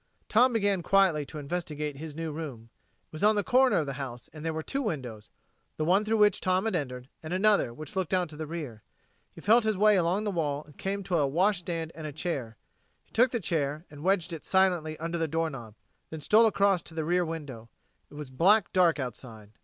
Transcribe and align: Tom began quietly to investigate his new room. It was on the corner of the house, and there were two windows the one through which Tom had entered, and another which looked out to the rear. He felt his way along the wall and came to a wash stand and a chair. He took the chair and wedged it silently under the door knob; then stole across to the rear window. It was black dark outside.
Tom 0.29 0.51
began 0.51 0.81
quietly 0.81 1.27
to 1.27 1.37
investigate 1.37 1.95
his 1.97 2.15
new 2.15 2.31
room. 2.31 2.69
It 3.05 3.13
was 3.13 3.23
on 3.23 3.35
the 3.35 3.43
corner 3.43 3.77
of 3.77 3.85
the 3.85 3.93
house, 4.01 4.31
and 4.33 4.43
there 4.43 4.51
were 4.51 4.63
two 4.63 4.81
windows 4.81 5.29
the 5.77 5.85
one 5.85 6.03
through 6.03 6.17
which 6.17 6.41
Tom 6.41 6.65
had 6.65 6.75
entered, 6.75 7.07
and 7.21 7.31
another 7.31 7.71
which 7.71 7.95
looked 7.95 8.11
out 8.11 8.27
to 8.29 8.35
the 8.35 8.47
rear. 8.47 8.81
He 9.35 9.41
felt 9.41 9.63
his 9.63 9.77
way 9.77 9.97
along 9.97 10.23
the 10.23 10.31
wall 10.31 10.63
and 10.63 10.75
came 10.75 11.03
to 11.03 11.19
a 11.19 11.27
wash 11.27 11.59
stand 11.59 11.91
and 11.93 12.07
a 12.07 12.11
chair. 12.11 12.57
He 13.03 13.11
took 13.11 13.29
the 13.29 13.39
chair 13.39 13.85
and 13.91 14.01
wedged 14.03 14.33
it 14.33 14.43
silently 14.43 14.97
under 14.97 15.19
the 15.19 15.27
door 15.27 15.51
knob; 15.51 15.75
then 16.09 16.19
stole 16.19 16.47
across 16.47 16.81
to 16.81 16.95
the 16.95 17.05
rear 17.05 17.23
window. 17.23 17.69
It 18.09 18.15
was 18.15 18.31
black 18.31 18.73
dark 18.73 18.97
outside. 18.97 19.51